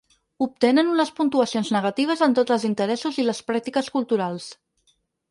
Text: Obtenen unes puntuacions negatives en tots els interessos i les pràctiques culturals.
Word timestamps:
Obtenen 0.43 0.87
unes 0.93 1.09
puntuacions 1.17 1.67
negatives 1.75 2.23
en 2.27 2.33
tots 2.39 2.55
els 2.55 2.65
interessos 2.69 3.19
i 3.25 3.27
les 3.27 3.43
pràctiques 3.51 3.91
culturals. 3.99 4.49